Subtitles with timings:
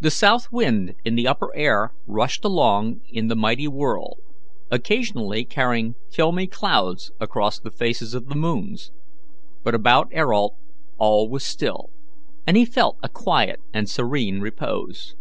[0.00, 4.16] The South wind in the upper air rushed along in the mighty whirl,
[4.68, 8.90] occasionally carrying filmy clouds across the faces of the moons;
[9.62, 10.56] but about Ayrault
[10.98, 11.90] all was still,
[12.48, 15.14] and he felt a quiet and serene repose.